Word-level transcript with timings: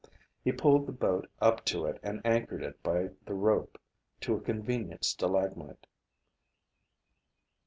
He 0.43 0.51
pulled 0.51 0.87
the 0.87 0.91
boat 0.93 1.29
up 1.39 1.63
to 1.65 1.85
it 1.85 1.99
and 2.01 2.25
anchored 2.25 2.63
it 2.63 2.81
by 2.81 3.09
the 3.23 3.35
rope 3.35 3.77
to 4.21 4.33
a 4.33 4.41
convenient 4.41 5.05
stalagmite. 5.05 5.85